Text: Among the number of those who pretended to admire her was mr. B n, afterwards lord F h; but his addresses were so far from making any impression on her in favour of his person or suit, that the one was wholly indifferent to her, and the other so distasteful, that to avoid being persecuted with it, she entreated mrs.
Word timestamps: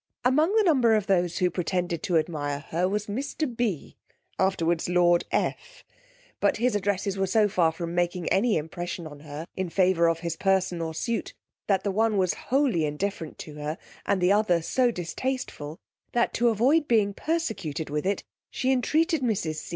Among 0.25 0.55
the 0.55 0.63
number 0.63 0.95
of 0.95 1.05
those 1.05 1.37
who 1.37 1.51
pretended 1.51 2.01
to 2.01 2.17
admire 2.17 2.61
her 2.69 2.89
was 2.89 3.05
mr. 3.05 3.45
B 3.55 3.97
n, 4.09 4.15
afterwards 4.43 4.89
lord 4.89 5.25
F 5.31 5.55
h; 5.85 5.85
but 6.39 6.57
his 6.57 6.75
addresses 6.75 7.19
were 7.19 7.27
so 7.27 7.47
far 7.47 7.71
from 7.71 7.93
making 7.93 8.27
any 8.29 8.57
impression 8.57 9.05
on 9.05 9.19
her 9.19 9.45
in 9.55 9.69
favour 9.69 10.07
of 10.09 10.21
his 10.21 10.35
person 10.37 10.81
or 10.81 10.95
suit, 10.95 11.35
that 11.67 11.83
the 11.83 11.91
one 11.91 12.17
was 12.17 12.33
wholly 12.49 12.83
indifferent 12.83 13.37
to 13.37 13.53
her, 13.59 13.77
and 14.03 14.19
the 14.21 14.31
other 14.31 14.63
so 14.63 14.89
distasteful, 14.89 15.77
that 16.13 16.33
to 16.33 16.47
avoid 16.49 16.87
being 16.87 17.13
persecuted 17.13 17.91
with 17.91 18.07
it, 18.07 18.23
she 18.49 18.71
entreated 18.71 19.21
mrs. 19.21 19.69